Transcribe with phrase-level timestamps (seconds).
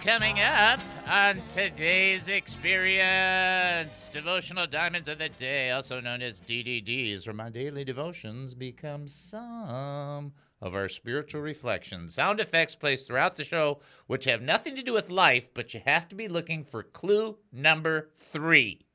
[0.00, 4.08] coming up on today's experience.
[4.08, 10.32] Devotional Diamonds of the Day, also known as DDDs, where my daily devotions become some
[10.62, 12.14] of our spiritual reflections.
[12.14, 15.82] Sound effects placed throughout the show, which have nothing to do with life, but you
[15.84, 18.86] have to be looking for clue number three.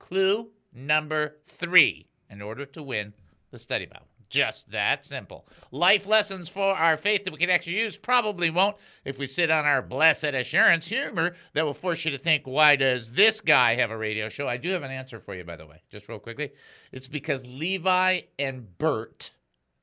[0.00, 3.14] Clue number three in order to win
[3.52, 4.09] the study Bible.
[4.30, 5.44] Just that simple.
[5.72, 9.50] Life lessons for our faith that we can actually use probably won't if we sit
[9.50, 13.74] on our blessed assurance humor that will force you to think, why does this guy
[13.74, 14.46] have a radio show?
[14.48, 16.52] I do have an answer for you, by the way, just real quickly.
[16.92, 19.32] It's because Levi and Bert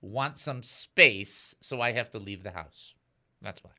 [0.02, 2.94] want some space, so I have to leave the house.
[3.42, 3.72] That's why.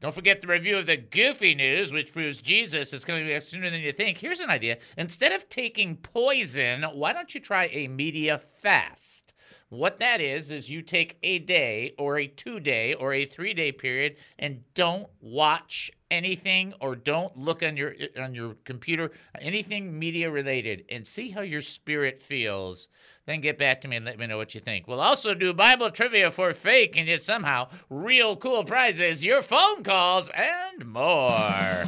[0.00, 3.70] Don't forget the review of the Goofy News, which proves Jesus is coming back sooner
[3.70, 4.18] than you think.
[4.18, 4.78] Here's an idea.
[4.96, 9.34] Instead of taking poison, why don't you try a media fast?
[9.72, 13.54] What that is, is you take a day or a two day or a three
[13.54, 19.98] day period and don't watch anything or don't look on your on your computer anything
[19.98, 22.88] media related and see how your spirit feels.
[23.24, 24.86] Then get back to me and let me know what you think.
[24.86, 29.82] We'll also do bible trivia for fake and yet somehow real cool prizes your phone
[29.82, 31.84] calls and more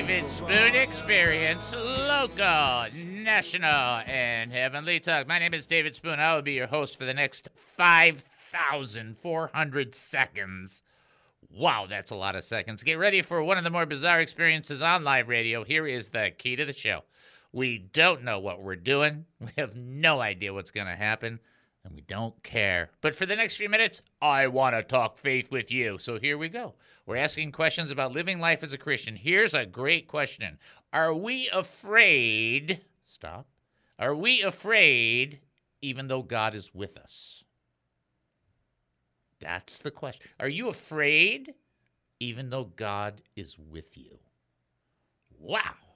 [0.00, 5.28] David Spoon Experience, local, national, and heavenly talk.
[5.28, 6.18] My name is David Spoon.
[6.18, 10.82] I will be your host for the next 5,400 seconds.
[11.50, 12.82] Wow, that's a lot of seconds.
[12.82, 15.64] Get ready for one of the more bizarre experiences on live radio.
[15.64, 17.04] Here is the key to the show.
[17.52, 21.40] We don't know what we're doing, we have no idea what's going to happen,
[21.84, 22.90] and we don't care.
[23.00, 25.98] But for the next few minutes, I want to talk faith with you.
[25.98, 26.74] So here we go.
[27.06, 29.16] We're asking questions about living life as a Christian.
[29.16, 30.58] Here's a great question
[30.92, 32.80] Are we afraid?
[33.04, 33.46] Stop.
[33.98, 35.40] Are we afraid
[35.82, 37.44] even though God is with us?
[39.40, 40.26] That's the question.
[40.38, 41.54] Are you afraid
[42.20, 44.18] even though God is with you?
[45.38, 45.89] Wow.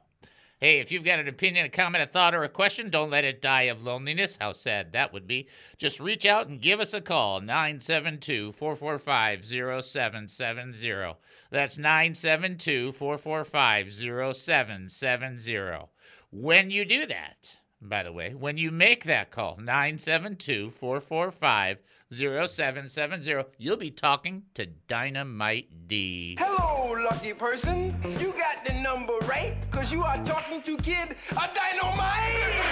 [0.64, 3.26] Hey, if you've got an opinion, a comment, a thought, or a question, don't let
[3.26, 4.38] it die of loneliness.
[4.40, 5.46] How sad that would be.
[5.76, 11.16] Just reach out and give us a call 972 445 0770.
[11.50, 15.88] That's 972 445 0770.
[16.30, 21.82] When you do that, by the way, when you make that call, 972 445
[22.14, 26.36] 0770, you'll be talking to Dynamite D.
[26.38, 27.90] Hello, lucky person.
[28.20, 32.62] You got the number right, cause you are talking to Kid a Dynamite!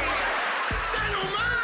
[0.95, 1.63] Dynamite!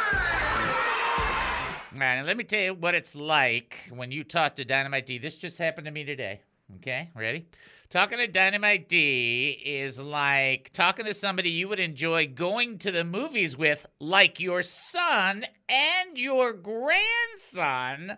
[1.97, 5.17] Man, let me tell you what it's like when you talk to Dynamite D.
[5.17, 6.41] This just happened to me today.
[6.77, 7.47] Okay, ready?
[7.89, 13.03] Talking to Dynamite D is like talking to somebody you would enjoy going to the
[13.03, 18.15] movies with, like your son and your grandson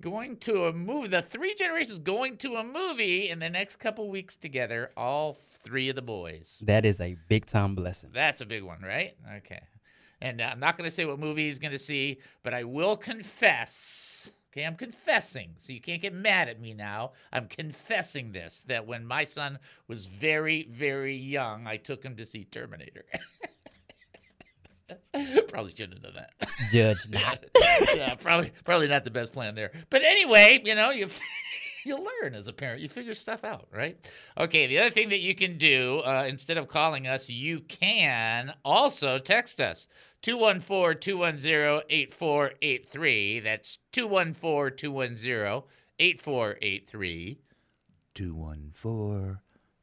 [0.00, 1.08] going to a movie.
[1.08, 5.90] The three generations going to a movie in the next couple weeks together, all three
[5.90, 6.56] of the boys.
[6.62, 8.12] That is a big time blessing.
[8.14, 9.16] That's a big one, right?
[9.36, 9.60] Okay.
[10.22, 12.96] And I'm not going to say what movie he's going to see, but I will
[12.96, 14.30] confess.
[14.52, 17.12] Okay, I'm confessing, so you can't get mad at me now.
[17.32, 22.26] I'm confessing this that when my son was very, very young, I took him to
[22.26, 23.04] see Terminator.
[25.48, 26.48] probably shouldn't have done that.
[26.72, 27.44] Judge not.
[27.94, 29.70] yeah, probably, probably not the best plan there.
[29.88, 31.08] But anyway, you know, you
[31.84, 32.80] you learn as a parent.
[32.80, 33.98] You figure stuff out, right?
[34.36, 38.52] Okay, the other thing that you can do uh, instead of calling us, you can
[38.64, 39.86] also text us
[40.22, 43.40] 214 210 8483.
[43.40, 45.62] That's 214 210
[45.98, 47.38] 8483.
[48.14, 49.38] 214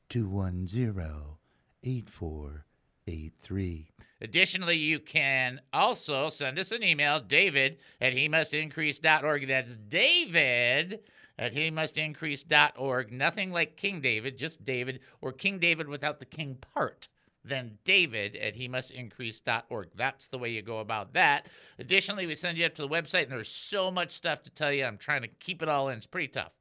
[0.09, 1.37] 210
[1.83, 3.87] 8483.
[4.21, 9.47] Additionally, you can also send us an email, david at he must increase.org.
[9.47, 10.99] That's David
[11.39, 13.11] at he must increase.org.
[13.11, 17.07] Nothing like King David, just David, or King David without the king part.
[17.47, 18.67] Then David at he.
[18.67, 21.47] That's the way you go about that.
[21.79, 24.71] Additionally, we send you up to the website, and there's so much stuff to tell
[24.71, 24.85] you.
[24.85, 25.97] I'm trying to keep it all in.
[25.97, 26.51] It's pretty tough.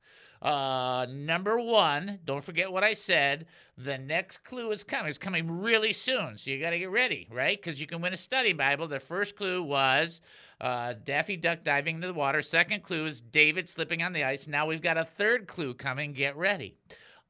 [0.42, 3.46] Uh, number one, don't forget what I said.
[3.78, 5.08] The next clue is coming.
[5.08, 7.60] It's coming really soon, so you got to get ready, right?
[7.60, 8.86] Because you can win a study Bible.
[8.86, 10.20] The first clue was
[10.60, 12.42] uh, Daffy Duck diving into the water.
[12.42, 14.46] Second clue is David slipping on the ice.
[14.46, 16.12] Now we've got a third clue coming.
[16.12, 16.76] Get ready.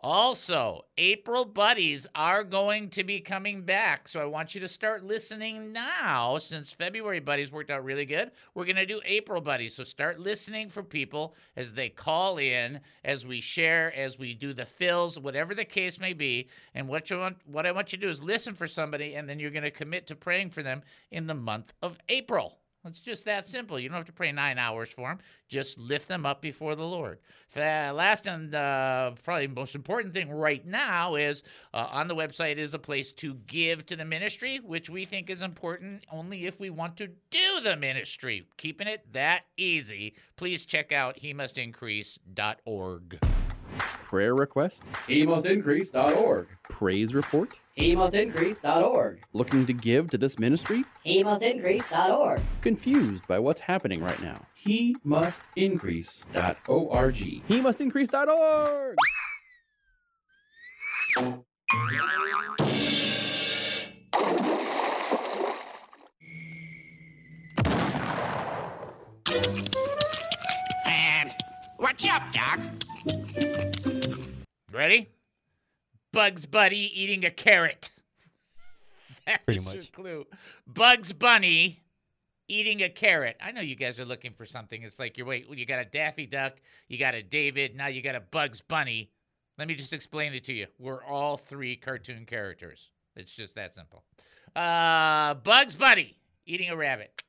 [0.08, 4.06] Also, April Buddies are going to be coming back.
[4.08, 8.30] So I want you to start listening now since February Buddies worked out really good.
[8.54, 9.74] We're going to do April Buddies.
[9.74, 14.52] So start listening for people as they call in, as we share, as we do
[14.52, 16.46] the fills, whatever the case may be.
[16.76, 19.28] And what you want what I want you to do is listen for somebody and
[19.28, 22.60] then you're going to commit to praying for them in the month of April.
[22.86, 23.78] It's just that simple.
[23.78, 25.18] You don't have to pray nine hours for them.
[25.48, 27.18] Just lift them up before the Lord.
[27.52, 31.42] The last and uh, probably most important thing right now is
[31.72, 35.30] uh, on the website is a place to give to the ministry, which we think
[35.30, 38.46] is important only if we want to do the ministry.
[38.56, 40.14] Keeping it that easy.
[40.36, 43.18] Please check out he must increase.org.
[44.06, 44.84] Prayer request?
[45.08, 46.46] HeMustIncrease.org.
[46.62, 47.58] Praise report?
[47.76, 49.24] HeMustIncrease.org.
[49.32, 50.84] Looking to give to this ministry?
[51.04, 52.40] HeMustIncrease.org.
[52.60, 54.46] Confused by what's happening right now?
[54.64, 57.14] HeMustIncrease.org.
[57.48, 58.96] He must increase.org!
[71.78, 72.58] What's up, Doc?
[74.76, 75.08] Ready?
[76.12, 77.90] Bugs Bunny eating a carrot.
[79.26, 79.90] That's Pretty your much.
[79.90, 80.26] clue.
[80.66, 81.80] Bugs Bunny
[82.46, 83.38] eating a carrot.
[83.40, 84.82] I know you guys are looking for something.
[84.82, 86.56] It's like you're wait, you got a Daffy Duck,
[86.88, 89.10] you got a David, now you got a Bugs Bunny.
[89.56, 90.66] Let me just explain it to you.
[90.78, 92.90] We're all three cartoon characters.
[93.16, 94.04] It's just that simple.
[94.54, 97.22] Uh, Bugs Bunny eating a rabbit.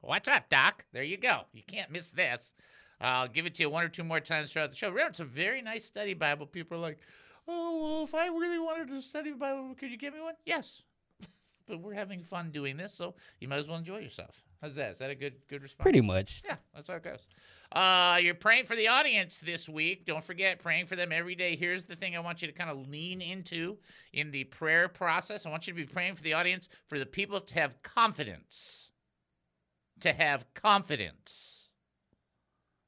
[0.00, 0.86] What's up, Doc?
[0.94, 1.42] There you go.
[1.52, 2.54] You can't miss this.
[3.04, 4.88] I'll give it to you one or two more times throughout the show.
[4.88, 6.46] Remember, it's a very nice study Bible.
[6.46, 6.98] People are like,
[7.48, 10.34] oh, well, if I really wanted to study the Bible, could you give me one?
[10.46, 10.82] Yes.
[11.68, 14.42] but we're having fun doing this, so you might as well enjoy yourself.
[14.62, 14.92] How's that?
[14.92, 15.84] Is that a good good response?
[15.84, 16.42] Pretty much.
[16.42, 17.28] Yeah, that's how it goes.
[17.72, 20.06] Uh, you're praying for the audience this week.
[20.06, 21.56] Don't forget, praying for them every day.
[21.56, 23.76] Here's the thing I want you to kind of lean into
[24.14, 25.44] in the prayer process.
[25.44, 28.90] I want you to be praying for the audience, for the people to have confidence.
[30.00, 31.63] To have confidence.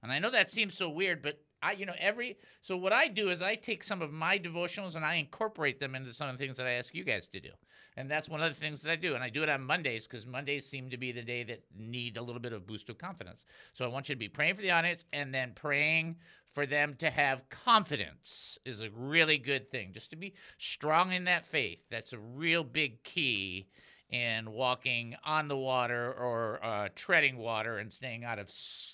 [0.07, 3.09] And I know that seems so weird, but I, you know, every so what I
[3.09, 6.39] do is I take some of my devotionals and I incorporate them into some of
[6.39, 7.49] the things that I ask you guys to do.
[7.97, 9.17] And that's one of the things that I do.
[9.17, 12.19] And I do it on Mondays because Mondays seem to be the day that need
[12.19, 13.47] a little bit of boost of confidence.
[13.73, 16.19] So I want you to be praying for the audience and then praying
[16.53, 19.91] for them to have confidence is a really good thing.
[19.93, 21.81] Just to be strong in that faith.
[21.91, 23.67] That's a real big key
[24.11, 28.51] in walking on the water or uh, treading water and staying out of,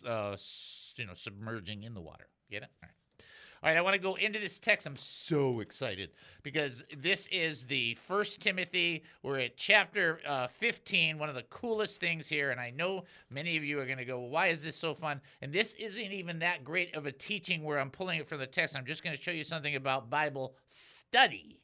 [0.06, 0.36] uh,
[0.96, 2.26] you know, submerging in the water.
[2.50, 2.68] Get it?
[2.82, 2.92] All right.
[3.64, 4.88] All right, I want to go into this text.
[4.88, 6.10] I'm so excited
[6.42, 9.04] because this is the First Timothy.
[9.22, 12.50] We're at chapter uh, 15, one of the coolest things here.
[12.50, 14.94] And I know many of you are going to go, well, why is this so
[14.94, 15.20] fun?
[15.42, 18.48] And this isn't even that great of a teaching where I'm pulling it from the
[18.48, 18.74] text.
[18.74, 21.61] I'm just going to show you something about Bible study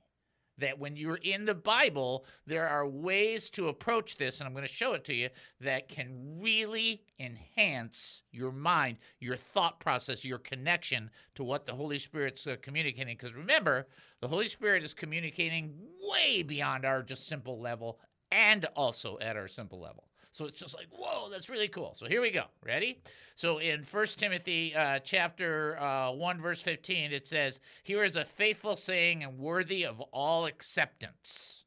[0.58, 4.66] that when you're in the Bible, there are ways to approach this, and I'm going
[4.66, 5.28] to show it to you,
[5.60, 11.98] that can really enhance your mind, your thought process, your connection to what the Holy
[11.98, 13.16] Spirit's uh, communicating.
[13.16, 13.86] Because remember,
[14.20, 18.00] the Holy Spirit is communicating way beyond our just simple level
[18.32, 20.08] and also at our simple level.
[20.32, 21.94] So it's just like, whoa, that's really cool.
[21.96, 22.44] So here we go.
[22.64, 23.00] Ready?
[23.36, 28.24] So in 1 Timothy uh, chapter uh, 1, verse 15, it says, Here is a
[28.24, 31.64] faithful saying and worthy of all acceptance.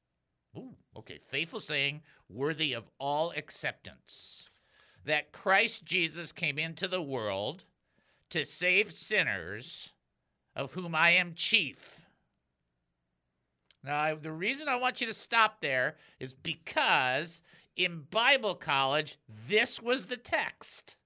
[0.58, 1.20] Ooh, okay.
[1.28, 4.50] Faithful saying, worthy of all acceptance.
[5.06, 7.66] That Christ Jesus came into the world
[8.30, 9.94] to save sinners,
[10.56, 12.06] of whom I am chief.
[13.84, 17.42] Now, the reason I want you to stop there is because
[17.76, 20.98] in Bible college, this was the text.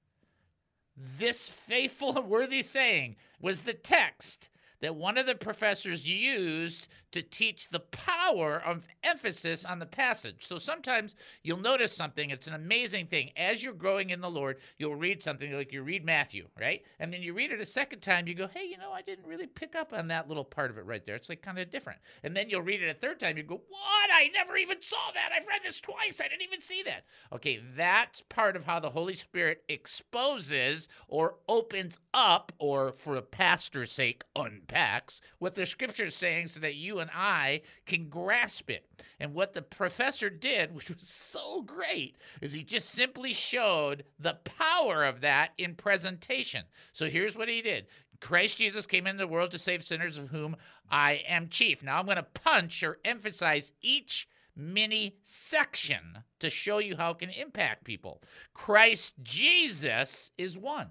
[1.18, 4.50] This faithful and worthy saying was the text
[4.82, 10.46] that one of the professors used to teach the power of emphasis on the passage.
[10.46, 13.32] So sometimes you'll notice something, it's an amazing thing.
[13.38, 16.84] As you're growing in the Lord, you'll read something like you read Matthew, right?
[17.00, 19.26] And then you read it a second time, you go, hey, you know, I didn't
[19.26, 21.16] really pick up on that little part of it right there.
[21.16, 22.00] It's like kind of different.
[22.24, 24.10] And then you'll read it a third time, you go, what?
[24.12, 25.32] I never even saw that.
[25.34, 26.20] I've read this twice.
[26.22, 27.06] I didn't even see that.
[27.32, 33.22] Okay, that's part of how the Holy Spirit exposes or opens up, or for a
[33.22, 38.72] pastor's sake, unpacks what the scripture is saying so that you and I can grasp
[38.72, 38.84] it.
[39.20, 44.40] And what the professor did, which was so great, is he just simply showed the
[44.44, 46.64] power of that in presentation.
[46.94, 47.88] So here's what he did
[48.22, 50.56] Christ Jesus came into the world to save sinners, of whom
[50.90, 51.84] I am chief.
[51.84, 57.20] Now I'm going to punch or emphasize each mini section to show you how it
[57.20, 58.24] can impact people.
[58.54, 60.90] Christ Jesus is one.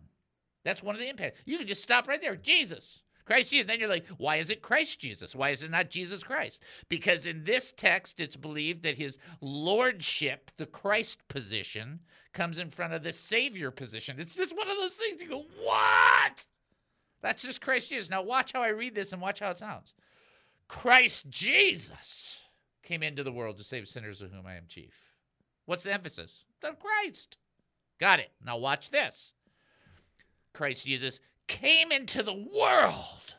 [0.64, 1.40] That's one of the impacts.
[1.44, 2.36] You can just stop right there.
[2.36, 3.02] Jesus.
[3.24, 3.66] Christ Jesus.
[3.66, 5.34] Then you're like, why is it Christ Jesus?
[5.34, 6.62] Why is it not Jesus Christ?
[6.88, 12.00] Because in this text, it's believed that his lordship, the Christ position,
[12.32, 14.16] comes in front of the Savior position.
[14.18, 16.46] It's just one of those things you go, what?
[17.22, 18.10] That's just Christ Jesus.
[18.10, 19.94] Now watch how I read this and watch how it sounds.
[20.68, 22.40] Christ Jesus
[22.82, 25.12] came into the world to save sinners of whom I am chief.
[25.64, 26.44] What's the emphasis?
[26.60, 27.38] The Christ.
[27.98, 28.30] Got it.
[28.44, 29.32] Now watch this.
[30.52, 31.20] Christ Jesus
[31.54, 33.36] came into the world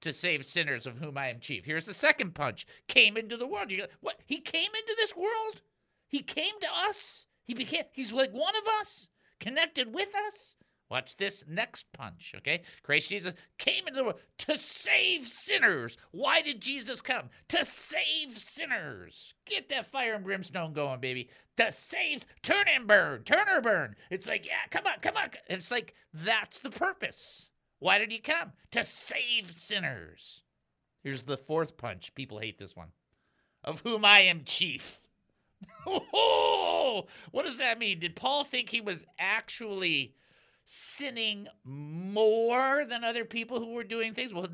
[0.00, 1.66] to save sinners of whom I am chief.
[1.66, 2.66] Here's the second punch.
[2.88, 3.70] Came into the world.
[3.70, 4.18] You what?
[4.24, 5.60] He came into this world?
[6.08, 7.26] He came to us?
[7.44, 9.10] He became he's like one of us,
[9.40, 10.55] connected with us.
[10.88, 12.62] Watch this next punch, okay?
[12.84, 15.96] Christ Jesus came into the world to save sinners.
[16.12, 17.28] Why did Jesus come?
[17.48, 19.34] To save sinners.
[19.46, 21.28] Get that fire and brimstone going, baby.
[21.56, 23.96] To save, turn and burn, turn or burn.
[24.10, 25.30] It's like, yeah, come on, come on.
[25.48, 27.50] It's like, that's the purpose.
[27.80, 28.52] Why did he come?
[28.70, 30.42] To save sinners.
[31.02, 32.14] Here's the fourth punch.
[32.14, 32.88] People hate this one.
[33.64, 35.00] Of whom I am chief.
[35.88, 37.98] Oh, what does that mean?
[37.98, 40.14] Did Paul think he was actually
[40.66, 44.34] sinning more than other people who were doing things?
[44.34, 44.48] Well,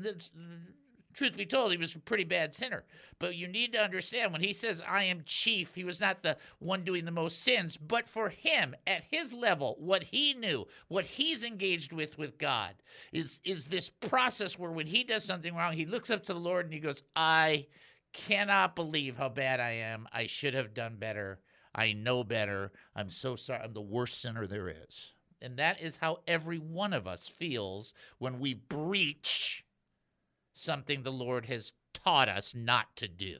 [1.13, 2.83] truth be told, he was a pretty bad sinner.
[3.19, 6.37] But you need to understand when he says, I am chief, he was not the
[6.59, 7.77] one doing the most sins.
[7.77, 12.75] But for him, at his level, what he knew, what he's engaged with with God,
[13.11, 16.39] is, is this process where when he does something wrong, he looks up to the
[16.39, 17.67] Lord and he goes, I
[18.13, 20.07] cannot believe how bad I am.
[20.13, 21.39] I should have done better.
[21.75, 22.71] I know better.
[22.95, 23.61] I'm so sorry.
[23.63, 25.12] I'm the worst sinner there is.
[25.43, 29.65] And that is how every one of us feels when we breach
[30.53, 33.37] something the Lord has taught us not to do.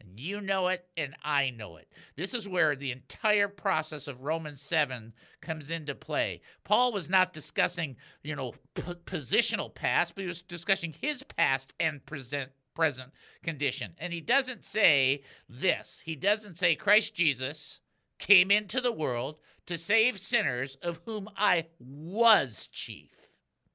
[0.00, 1.88] And you know it, and I know it.
[2.16, 6.40] This is where the entire process of Romans 7 comes into play.
[6.64, 11.74] Paul was not discussing, you know, p- positional past, but he was discussing his past
[11.78, 13.12] and present present
[13.42, 13.94] condition.
[13.98, 16.00] And he doesn't say this.
[16.02, 17.81] He doesn't say Christ Jesus
[18.22, 19.36] came into the world
[19.66, 23.10] to save sinners of whom I was chief.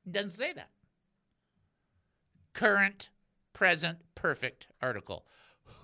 [0.10, 0.70] Doesn't say that.
[2.54, 3.10] Current,
[3.51, 5.25] present, perfect article.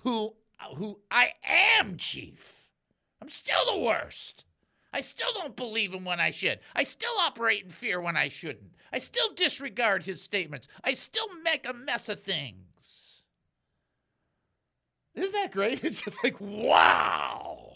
[0.02, 0.34] Who
[0.76, 2.70] who I am chief.
[3.20, 4.46] I'm still the worst.
[4.94, 6.60] I still don't believe him when I should.
[6.74, 8.72] I still operate in fear when I shouldn't.
[8.92, 10.68] I still disregard his statements.
[10.84, 13.22] I still make a mess of things.
[15.14, 15.84] Isn't that great?
[15.84, 17.73] It's just like, wow.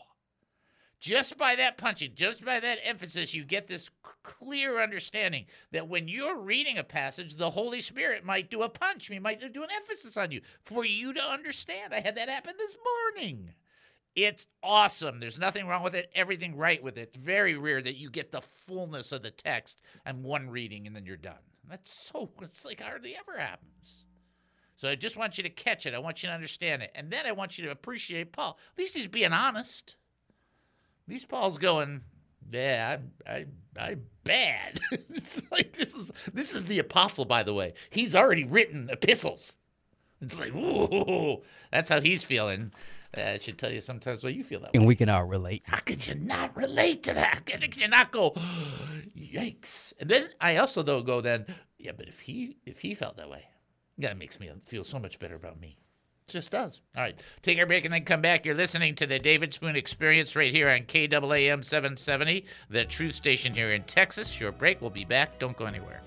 [1.01, 3.89] Just by that punching, just by that emphasis, you get this
[4.25, 9.07] clear understanding that when you're reading a passage, the Holy Spirit might do a punch.
[9.07, 11.95] He might do an emphasis on you for you to understand.
[11.95, 12.77] I had that happen this
[13.15, 13.55] morning.
[14.17, 15.21] It's awesome.
[15.21, 17.03] There's nothing wrong with it, everything right with it.
[17.03, 20.97] It's very rare that you get the fullness of the text and one reading and
[20.97, 21.39] then you're done.
[21.69, 24.05] That's so, it's like hardly ever happens.
[24.75, 25.95] So I just want you to catch it.
[25.95, 26.91] I want you to understand it.
[26.97, 28.59] And then I want you to appreciate Paul.
[28.73, 29.97] At least he's being honest.
[31.09, 32.03] Least Paul's going,
[32.51, 34.79] yeah, I'm, I'm, I'm bad.
[34.93, 37.73] it's like this is this is the apostle, by the way.
[37.91, 39.57] He's already written epistles.
[40.21, 42.73] It's like, whoa, that's how he's feeling.
[43.17, 44.79] Uh, I should tell you sometimes why you feel that way.
[44.79, 45.63] And we can all relate.
[45.65, 47.35] How could you not relate to that?
[47.35, 48.33] How could you not go,
[49.17, 49.95] yikes?
[50.01, 51.47] And then I also though go then,
[51.79, 53.45] yeah, but if he if he felt that way,
[53.99, 55.79] that makes me feel so much better about me.
[56.29, 56.83] Just does.
[56.95, 58.45] All right, take our break and then come back.
[58.45, 63.55] You're listening to the David Spoon Experience right here on KAAM 770, the truth station
[63.55, 64.29] here in Texas.
[64.29, 64.81] Short break.
[64.83, 65.39] We'll be back.
[65.39, 66.03] Don't go anywhere.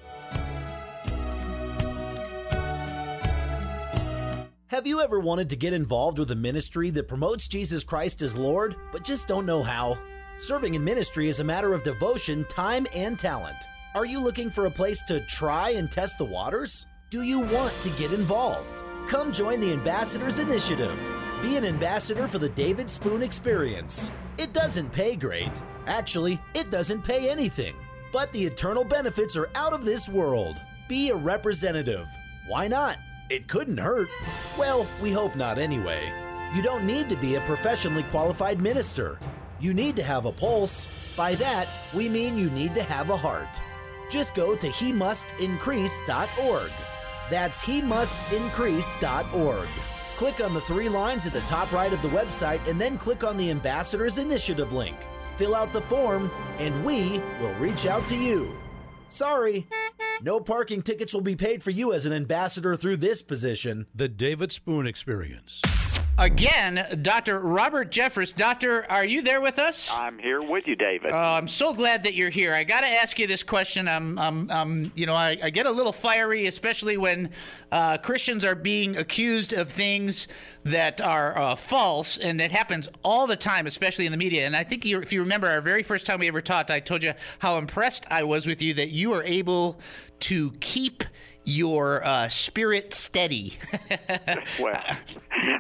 [4.68, 8.38] Have you ever wanted to get involved with a ministry that promotes Jesus Christ as
[8.38, 9.98] Lord, but just don't know how?
[10.38, 13.58] Serving in ministry is a matter of devotion, time, and talent.
[13.96, 16.86] Are you looking for a place to try and test the waters?
[17.10, 18.82] Do you want to get involved?
[19.08, 20.98] Come join the Ambassadors Initiative.
[21.42, 24.12] Be an ambassador for the David Spoon Experience.
[24.38, 25.52] It doesn't pay great.
[25.88, 27.76] Actually, it doesn't pay anything.
[28.14, 30.56] But the eternal benefits are out of this world.
[30.88, 32.08] Be a representative.
[32.48, 32.98] Why not?
[33.30, 34.10] It couldn't hurt.
[34.58, 36.14] Well, we hope not anyway.
[36.54, 39.20] You don't need to be a professionally qualified minister.
[39.60, 40.88] You need to have a pulse.
[41.18, 43.62] By that, we mean you need to have a heart.
[44.10, 46.72] Just go to he mustincrease.org.
[47.32, 49.68] That's he mustincrease.org.
[50.18, 53.24] Click on the three lines at the top right of the website and then click
[53.24, 54.98] on the Ambassadors Initiative link.
[55.38, 58.56] Fill out the form, and we will reach out to you.
[59.08, 59.66] Sorry,
[60.22, 63.88] no parking tickets will be paid for you as an ambassador through this position.
[63.96, 65.62] The David Spoon Experience.
[66.22, 67.40] Again, Dr.
[67.40, 68.36] Robert Jeffress.
[68.36, 69.90] Doctor, are you there with us?
[69.92, 71.12] I'm here with you, David.
[71.12, 72.54] Oh, I'm so glad that you're here.
[72.54, 73.88] I got to ask you this question.
[73.88, 77.32] I'm, I'm, I'm you know, I, I get a little fiery, especially when
[77.72, 80.28] uh, Christians are being accused of things
[80.64, 84.46] that are uh, false, and that happens all the time, especially in the media.
[84.46, 86.82] And I think you, if you remember our very first time we ever talked, I
[86.82, 89.80] told you how impressed I was with you that you were able
[90.20, 91.04] to keep
[91.44, 93.58] your uh, spirit steady.
[94.60, 94.82] well,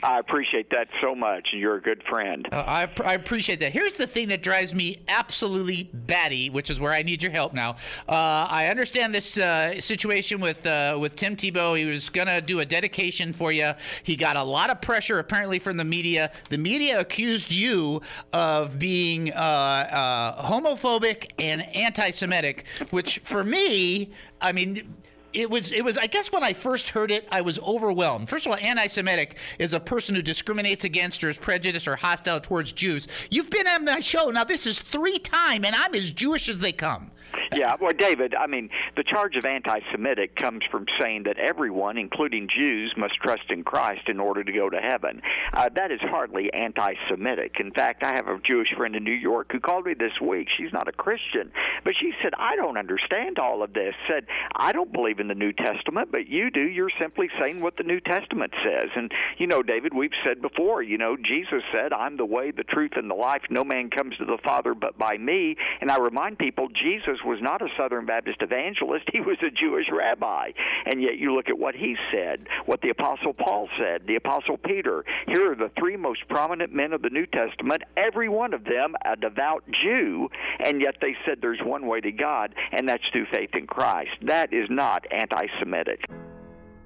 [0.03, 1.49] I appreciate that so much.
[1.53, 2.47] You're a good friend.
[2.51, 3.71] Uh, I, I appreciate that.
[3.71, 7.53] Here's the thing that drives me absolutely batty, which is where I need your help
[7.53, 7.71] now.
[8.07, 11.77] Uh, I understand this uh, situation with uh, with Tim Tebow.
[11.77, 13.73] He was gonna do a dedication for you.
[14.03, 16.31] He got a lot of pressure apparently from the media.
[16.49, 18.01] The media accused you
[18.33, 24.95] of being uh, uh, homophobic and anti-Semitic, which for me, I mean
[25.33, 28.29] it was it was I guess when I first heard it, I was overwhelmed.
[28.29, 32.39] First of all, anti-Semitic is a person who discriminates against or is prejudiced or hostile
[32.39, 33.07] towards Jews.
[33.29, 34.43] You've been on my show now.
[34.43, 37.11] This is three time, and I'm as Jewish as they come.
[37.53, 41.97] Yeah, well, David, I mean, the charge of anti Semitic comes from saying that everyone,
[41.97, 45.21] including Jews, must trust in Christ in order to go to heaven.
[45.53, 47.57] Uh, that is hardly anti Semitic.
[47.59, 50.47] In fact, I have a Jewish friend in New York who called me this week.
[50.57, 51.51] She's not a Christian,
[51.83, 53.95] but she said, I don't understand all of this.
[54.07, 56.61] Said, I don't believe in the New Testament, but you do.
[56.61, 58.89] You're simply saying what the New Testament says.
[58.95, 62.63] And, you know, David, we've said before, you know, Jesus said, I'm the way, the
[62.63, 63.43] truth, and the life.
[63.49, 65.55] No man comes to the Father but by me.
[65.79, 69.85] And I remind people, Jesus was not a Southern Baptist evangelist, he was a Jewish
[69.91, 70.51] rabbi.
[70.85, 74.57] And yet you look at what he said, what the Apostle Paul said, the Apostle
[74.57, 75.05] Peter.
[75.27, 78.95] Here are the three most prominent men of the New Testament, every one of them
[79.05, 80.29] a devout Jew,
[80.63, 84.11] and yet they said there's one way to God, and that's through faith in Christ.
[84.23, 86.05] That is not anti Semitic.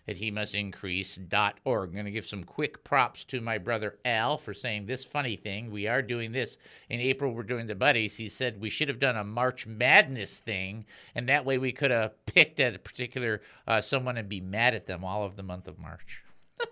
[0.09, 1.89] at he must increase.org.
[1.89, 5.37] I'm going to give some quick props to my brother Al for saying this funny
[5.37, 5.71] thing.
[5.71, 7.33] We are doing this in April.
[7.33, 8.17] We're doing the buddies.
[8.17, 11.91] He said we should have done a March Madness thing, and that way we could
[11.91, 15.43] have picked at a particular uh, someone and be mad at them all of the
[15.43, 16.23] month of March.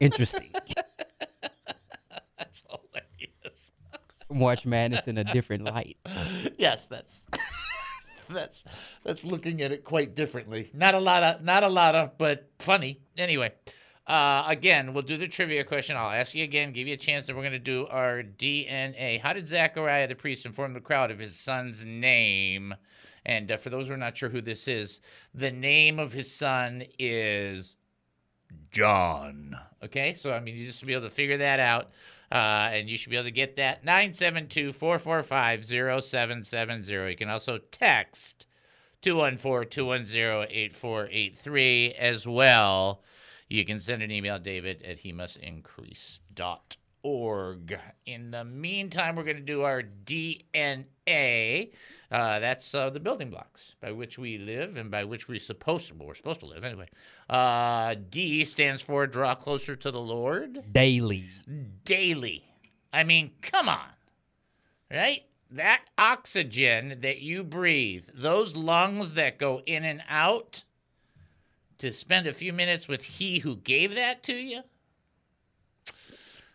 [0.00, 0.52] Interesting.
[2.38, 3.72] That's hilarious.
[4.30, 5.96] March Madness in a different light.
[6.58, 7.26] yes, that's
[8.30, 8.64] that's
[9.04, 10.70] that's looking at it quite differently.
[10.74, 13.00] Not a lot of not a lot of, but funny.
[13.16, 13.52] Anyway,
[14.06, 15.96] uh, again, we'll do the trivia question.
[15.96, 19.20] I'll ask you again, give you a chance, and we're going to do our DNA.
[19.20, 22.74] How did Zachariah the priest inform the crowd of his son's name?
[23.26, 25.00] And uh, for those who are not sure who this is,
[25.32, 27.76] the name of his son is
[28.74, 29.56] John.
[29.84, 31.92] Okay, so I mean, you just should be able to figure that out.
[32.32, 37.10] Uh, and you should be able to get that 972 445 0770.
[37.10, 38.46] You can also text
[39.02, 43.02] 214 210 8483 as well.
[43.48, 45.38] You can send an email, David, at he must
[47.04, 47.78] increase.org.
[48.06, 51.70] In the meantime, we're going to do our DNA.
[52.10, 55.88] Uh, that's uh, the building blocks by which we live and by which we're supposed
[55.88, 56.88] to, well, we're supposed to live anyway.
[57.28, 61.24] Uh, D stands for draw closer to the Lord Daily.
[61.84, 62.44] daily.
[62.92, 63.88] I mean, come on.
[64.90, 65.22] Right?
[65.50, 70.64] That oxygen that you breathe, those lungs that go in and out,
[71.78, 74.60] to spend a few minutes with He who gave that to you?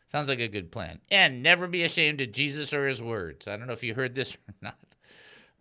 [0.10, 1.00] Sounds like a good plan.
[1.12, 3.48] And never be ashamed of Jesus or His words.
[3.48, 4.78] I don't know if you heard this or not,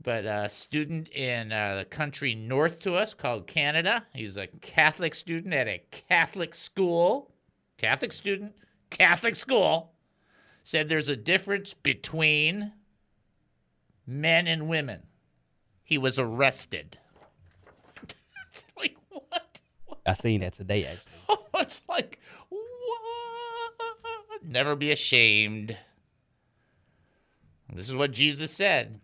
[0.02, 5.14] but a student in uh, the country north to us called Canada, he's a Catholic
[5.14, 7.30] student at a Catholic school.
[7.76, 8.54] Catholic student,
[8.90, 9.92] Catholic school,
[10.64, 12.72] said there's a difference between
[14.06, 15.02] men and women.
[15.84, 16.98] he was arrested.
[18.50, 19.60] it's like what?
[20.06, 21.36] I seen that today actually.
[21.56, 22.18] it's like
[24.42, 25.76] Never be ashamed.
[27.72, 29.00] This is what Jesus said.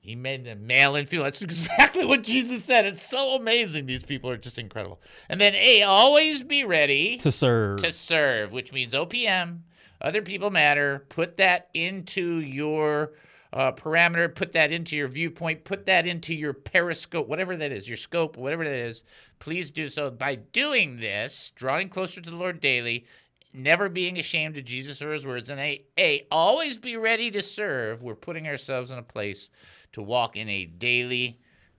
[0.00, 1.24] He made them male and female.
[1.24, 2.86] That's exactly what Jesus said.
[2.86, 3.86] It's so amazing.
[3.86, 5.00] These people are just incredible.
[5.28, 7.80] And then A, always be ready To serve.
[7.82, 9.60] to serve, which means OPM,
[10.00, 11.04] other people matter.
[11.10, 13.12] Put that into your
[13.52, 17.86] uh, parameter, put that into your viewpoint, put that into your periscope, whatever that is,
[17.86, 19.04] your scope, whatever that is.
[19.38, 20.10] Please do so.
[20.10, 23.04] By doing this, drawing closer to the Lord daily,
[23.52, 27.42] never being ashamed of Jesus or his words, and A, a always be ready to
[27.42, 28.02] serve.
[28.02, 29.50] We're putting ourselves in a place
[29.92, 31.38] to walk in a daily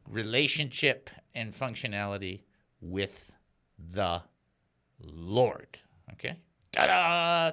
[0.09, 2.41] relationship and functionality
[2.81, 3.31] with
[3.91, 4.21] the
[4.99, 5.77] Lord.
[6.13, 6.35] Okay?
[6.71, 7.51] Ta-da!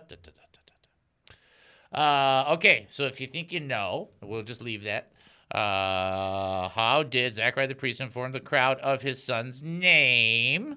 [1.91, 5.13] Uh, okay, so if you think you know, we'll just leave that.
[5.51, 10.77] Uh, how did Zachariah the priest inform the crowd of his son's name?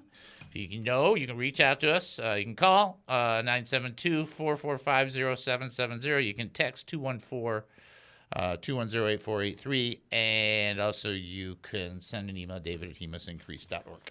[0.51, 2.19] If you can know, you can reach out to us.
[2.19, 6.25] Uh, you can call uh, 972 445 0770.
[6.25, 7.65] You can text 214
[8.35, 12.95] uh, 210-8483 and also you can send an email david at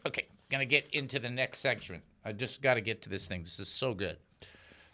[0.07, 2.03] okay gonna get into the next section.
[2.25, 3.43] I just got to get to this thing.
[3.43, 4.17] This is so good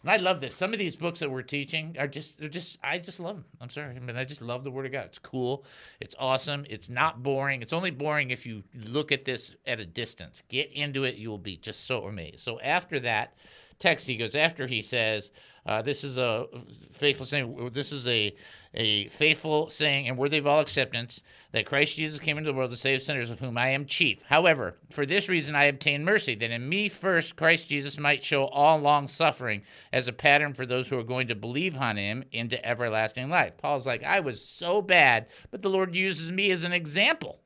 [0.06, 0.54] and i love this.
[0.54, 3.44] Some of these books that we're teaching are just they're just i just love them
[3.60, 3.96] i'm sorry.
[3.96, 5.06] I mean i just love the word of god.
[5.06, 5.64] It's cool.
[6.00, 6.64] It's awesome.
[6.70, 7.60] It's not boring.
[7.60, 10.44] It's only boring if you look at this at a distance.
[10.48, 11.16] Get into it.
[11.16, 12.38] You will be just so amazed.
[12.38, 13.34] So after that
[13.78, 15.30] text he goes after he says
[15.66, 16.46] uh, this is a
[16.92, 17.70] faithful saying.
[17.72, 18.32] This is a
[18.72, 22.70] a faithful saying and worthy of all acceptance that Christ Jesus came into the world
[22.70, 24.22] to save sinners, of whom I am chief.
[24.22, 28.46] However, for this reason I obtained mercy, that in me first Christ Jesus might show
[28.46, 29.62] all long suffering
[29.92, 33.56] as a pattern for those who are going to believe on him into everlasting life.
[33.56, 37.40] Paul's like, I was so bad, but the Lord uses me as an example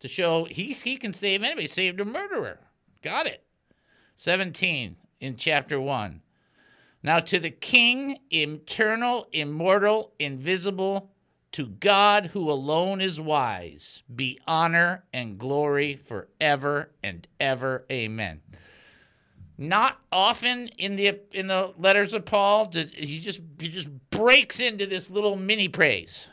[0.00, 1.68] to show he he can save anybody.
[1.68, 2.58] Saved a murderer.
[3.02, 3.42] Got it.
[4.16, 6.22] 17 in chapter 1.
[7.02, 11.10] Now to the King, eternal, immortal, invisible,
[11.52, 17.86] to God who alone is wise, be honor and glory forever and ever.
[17.90, 18.42] Amen.
[19.56, 24.84] Not often in the in the letters of Paul, he just he just breaks into
[24.86, 26.28] this little mini praise.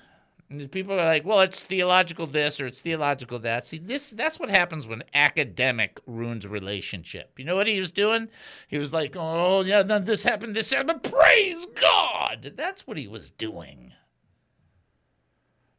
[0.54, 3.68] And people are like, well, it's theological this or it's theological that.
[3.68, 7.40] See, this that's what happens when academic ruins relationship.
[7.40, 8.30] You know what he was doing?
[8.68, 11.02] He was like, oh yeah, then this happened, this happened.
[11.02, 12.54] Praise God.
[12.56, 13.94] That's what he was doing.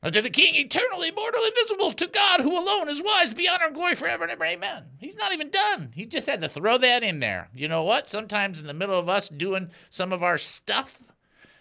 [0.03, 3.75] Unto the King, eternal, immortal, invisible, to God who alone is wise, be honor and
[3.75, 4.45] glory forever and ever.
[4.45, 4.85] Amen.
[4.99, 5.93] He's not even done.
[5.95, 7.49] He just had to throw that in there.
[7.55, 8.09] You know what?
[8.09, 11.01] Sometimes in the middle of us doing some of our stuff,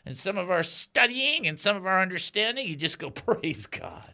[0.06, 4.14] and some of our studying and some of our understanding, you just go, Praise God.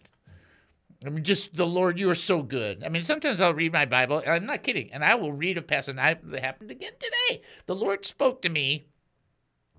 [1.06, 2.84] I mean, just the Lord, you are so good.
[2.84, 5.62] I mean, sometimes I'll read my Bible, I'm not kidding, and I will read a
[5.62, 7.42] passage, it happened again today.
[7.68, 8.86] The Lord spoke to me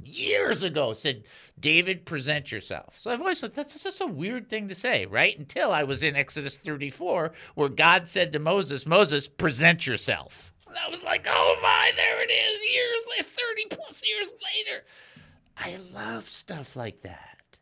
[0.02, 1.24] years ago, said,
[1.58, 2.98] David, present yourself.
[2.98, 5.38] So I've always thought that's just a weird thing to say, right?
[5.38, 10.54] Until I was in Exodus 34, where God said to Moses, Moses, present yourself.
[10.66, 14.84] And I was like, oh my, there it is, years, like 30 plus years later.
[15.62, 17.58] I love stuff like that.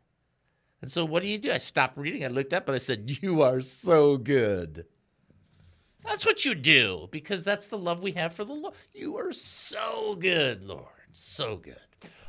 [0.80, 1.50] And so what do you do?
[1.50, 2.24] I stopped reading.
[2.24, 4.86] I looked up and I said, You are so good.
[6.04, 8.74] That's what you do because that's the love we have for the Lord.
[8.92, 10.86] You are so good, Lord.
[11.10, 11.76] So good.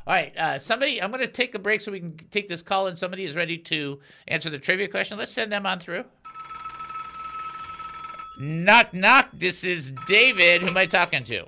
[0.06, 2.62] All right, uh, somebody, I'm going to take a break so we can take this
[2.62, 5.18] call, and somebody is ready to answer the trivia question.
[5.18, 6.04] Let's send them on through.
[8.40, 9.28] Knock, knock.
[9.34, 10.62] This is David.
[10.62, 11.46] Who am I talking to?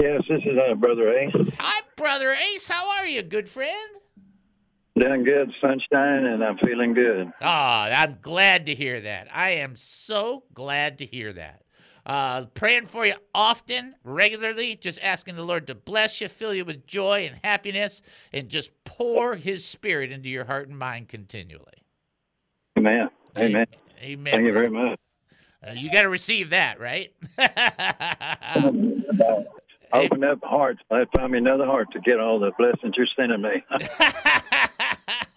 [0.00, 1.32] Yes, this is uh, Brother Ace.
[1.58, 2.68] Hi, Brother Ace.
[2.68, 3.96] How are you, good friend?
[4.98, 7.32] Doing good, sunshine, and I'm feeling good.
[7.40, 9.28] Ah, I'm glad to hear that.
[9.32, 11.62] I am so glad to hear that.
[12.04, 16.64] Uh, praying for you often, regularly, just asking the Lord to bless you, fill you
[16.64, 18.02] with joy and happiness,
[18.32, 21.64] and just pour His Spirit into your heart and mind continually.
[22.76, 23.08] Amen.
[23.38, 23.66] Amen.
[24.02, 24.32] Amen.
[24.32, 24.98] Thank you very much.
[25.66, 27.12] Uh, you got to receive that, right?
[29.92, 30.80] Open up hearts.
[30.90, 33.62] I find me another heart to get all the blessings you're sending me.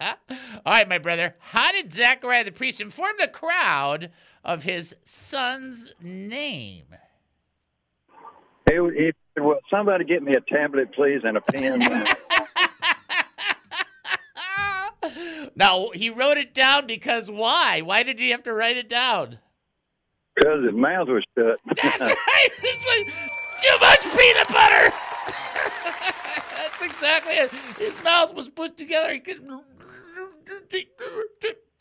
[0.66, 1.36] All right, my brother.
[1.38, 4.10] How did Zechariah the priest inform the crowd
[4.44, 6.86] of his son's name?
[8.68, 12.06] he, he well, somebody get me a tablet, please, and a pen.
[15.58, 17.80] Now, he wrote it down because why?
[17.80, 19.38] Why did he have to write it down?
[20.34, 21.58] Because his mouth was shut.
[21.82, 22.50] That's right.
[22.62, 24.92] It's like too much peanut butter.
[26.54, 27.50] That's exactly it.
[27.78, 29.12] His mouth was put together.
[29.12, 29.50] He couldn't.
[29.50, 29.62] And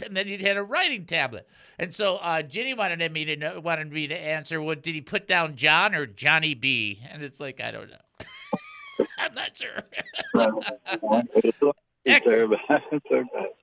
[0.05, 1.47] and then he had a writing tablet.
[1.79, 4.61] And so uh, Ginny wanted me to know, wanted me to answer.
[4.61, 6.99] What did he put down, John or Johnny B?
[7.09, 8.25] And it's like I don't know.
[9.19, 9.79] I'm not sure.
[12.07, 12.59] It's there, but.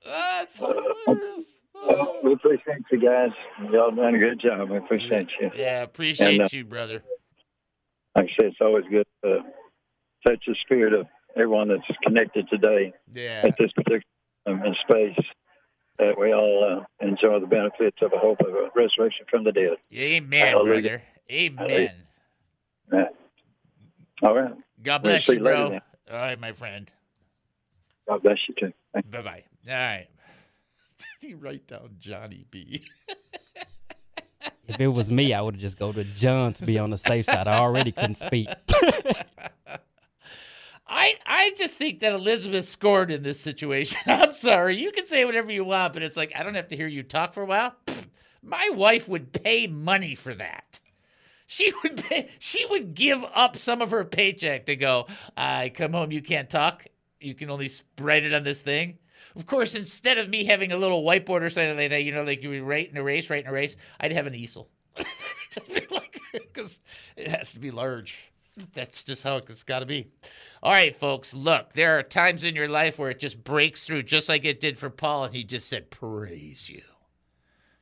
[0.05, 1.61] That's hilarious.
[1.81, 3.29] Uh, we appreciate you guys.
[3.71, 4.69] Y'all done a good job.
[4.69, 5.49] We appreciate you.
[5.55, 7.03] Yeah, appreciate And, uh, you, brother.
[8.15, 9.39] Like I said, it's always good to
[10.27, 13.41] touch the spirit of everyone that's connected today Yeah.
[13.45, 14.01] at this particular
[14.45, 15.25] um, in space.
[15.99, 19.51] That we all uh, enjoy the benefits of a hope of a resurrection from the
[19.51, 19.77] dead.
[19.93, 20.81] Amen, Hallelujah.
[20.81, 21.01] brother.
[21.31, 21.91] Amen.
[24.23, 24.53] All right.
[24.81, 25.79] God We'll bless you, you bro.
[26.11, 26.89] All right, my friend.
[28.07, 28.73] God bless you too.
[29.11, 29.43] Bye bye.
[29.69, 30.07] All right.
[30.97, 32.81] Did he write down Johnny B?
[34.67, 36.97] If it was me, I would have just go to John to be on the
[36.97, 37.47] safe side.
[37.47, 38.47] I already couldn't speak.
[40.87, 43.99] I I just think that Elizabeth scored in this situation.
[44.05, 44.77] I'm sorry.
[44.77, 47.03] You can say whatever you want, but it's like I don't have to hear you
[47.03, 47.75] talk for a while.
[48.41, 50.79] My wife would pay money for that.
[51.47, 55.93] She would pay, she would give up some of her paycheck to go, I come
[55.93, 56.85] home, you can't talk.
[57.19, 58.97] You can only write it on this thing.
[59.35, 62.23] Of course, instead of me having a little whiteboard or something like that, you know,
[62.23, 64.69] like you write and erase, write and erase, I'd have an easel.
[66.33, 66.79] Because
[67.15, 68.31] it has to be large.
[68.73, 70.07] That's just how it's got to be.
[70.61, 74.03] All right, folks, look, there are times in your life where it just breaks through,
[74.03, 76.81] just like it did for Paul, and he just said, Praise you.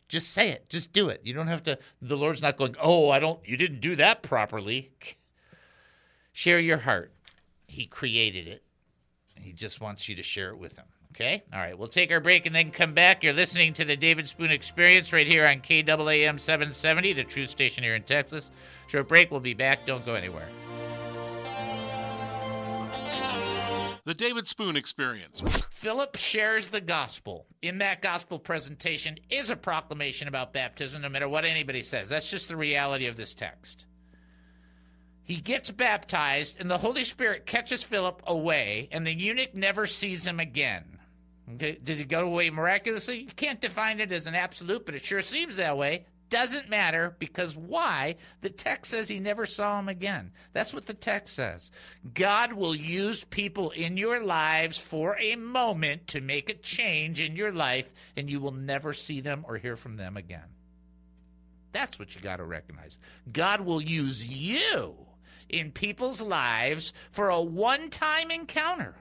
[0.08, 0.68] Just say it.
[0.70, 1.22] Just do it.
[1.24, 4.22] You don't have to, the Lord's not going, Oh, I don't, you didn't do that
[4.22, 4.92] properly.
[6.34, 7.14] Share your heart.
[7.68, 8.64] He created it.
[9.36, 10.86] He just wants you to share it with him.
[11.12, 11.43] Okay?
[11.54, 11.78] All right.
[11.78, 13.24] We'll take our break and then come back.
[13.24, 17.84] You're listening to the David Spoon Experience right here on KAAM 770, the true station
[17.84, 18.52] here in Texas.
[18.88, 19.30] Short break.
[19.30, 19.86] We'll be back.
[19.86, 20.47] Don't go anywhere.
[24.04, 25.63] The David Spoon Experience.
[25.74, 27.45] Philip shares the gospel.
[27.62, 32.10] In that gospel presentation is a proclamation about baptism, no matter what anybody says.
[32.10, 33.86] That's just the reality of this text.
[35.24, 40.26] He gets baptized, and the Holy Spirit catches Philip away, and the eunuch never sees
[40.26, 40.90] him again.
[41.56, 41.78] Okay?
[41.84, 43.20] Does he go away miraculously?
[43.20, 46.06] You can't define it as an absolute, but it sure seems that way.
[46.30, 48.16] Doesn't matter because why?
[48.40, 50.32] The text says he never saw him again.
[50.54, 51.72] That's what the text says.
[52.14, 57.36] God will use people in your lives for a moment to make a change in
[57.36, 60.48] your life, and you will never see them or hear from them again.
[61.74, 62.98] That's what you got to recognize.
[63.32, 64.96] God will use you
[65.50, 68.96] in people's lives for a one time encounter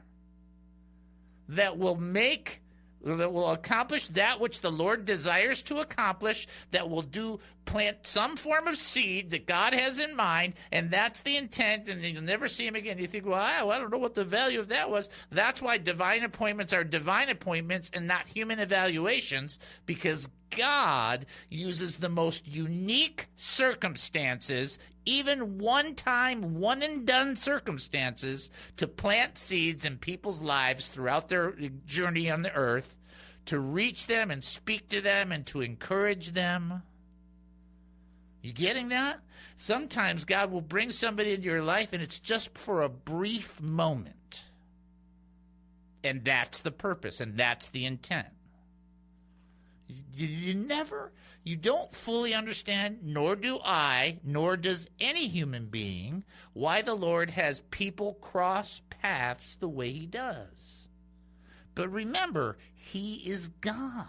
[1.51, 2.61] that will make
[3.03, 8.37] that will accomplish that which the Lord desires to accomplish, that will do plant some
[8.37, 12.48] form of seed that God has in mind, and that's the intent, and you'll never
[12.48, 12.98] see him again.
[12.98, 15.09] You think, well, I, I don't know what the value of that was.
[15.30, 22.09] That's why divine appointments are divine appointments and not human evaluations, because God uses the
[22.09, 30.42] most unique circumstances, even one time, one and done circumstances, to plant seeds in people's
[30.42, 31.52] lives throughout their
[31.87, 32.98] journey on the earth,
[33.46, 36.83] to reach them and speak to them and to encourage them.
[38.42, 39.20] You getting that?
[39.57, 44.44] Sometimes God will bring somebody into your life and it's just for a brief moment.
[46.03, 48.29] And that's the purpose and that's the intent.
[50.14, 51.12] You, you never,
[51.44, 57.31] you don't fully understand, nor do I, nor does any human being, why the Lord
[57.31, 60.88] has people cross paths the way He does.
[61.74, 64.07] But remember, He is God.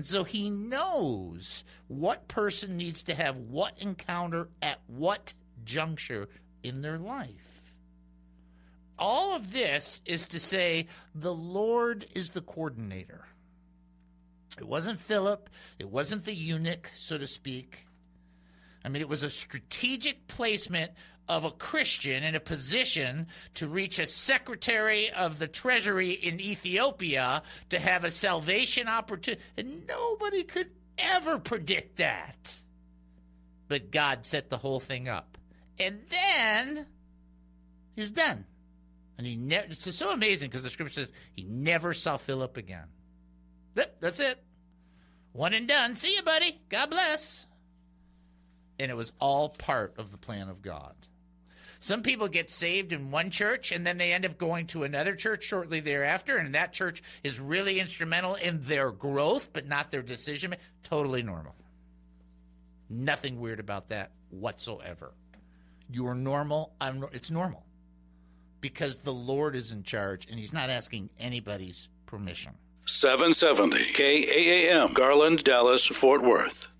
[0.00, 6.30] And so He knows what person needs to have what encounter at what juncture
[6.62, 7.74] in their life.
[8.98, 13.26] All of this is to say the Lord is the coordinator.
[14.56, 15.50] It wasn't Philip.
[15.78, 17.86] It wasn't the eunuch, so to speak.
[18.82, 20.92] I mean, it was a strategic placement
[21.30, 27.44] of a Christian in a position to reach a secretary of the treasury in Ethiopia
[27.68, 29.40] to have a salvation opportunity.
[29.56, 32.60] And nobody could ever predict that.
[33.68, 35.38] But God set the whole thing up.
[35.78, 36.84] And then
[37.94, 38.44] he's done.
[39.16, 42.88] And he never, it's so amazing because the scripture says he never saw Philip again.
[43.76, 44.42] Yep, that's it.
[45.30, 45.94] One and done.
[45.94, 46.60] See you, buddy.
[46.68, 47.46] God bless.
[48.80, 50.96] And it was all part of the plan of God.
[51.80, 55.14] Some people get saved in one church and then they end up going to another
[55.14, 60.02] church shortly thereafter, and that church is really instrumental in their growth, but not their
[60.02, 60.54] decision.
[60.84, 61.54] Totally normal.
[62.90, 65.14] Nothing weird about that whatsoever.
[65.90, 66.74] You're normal.
[66.80, 67.64] I'm, it's normal
[68.60, 72.52] because the Lord is in charge and He's not asking anybody's permission.
[72.84, 76.68] 770 KAAM, Garland, Dallas, Fort Worth.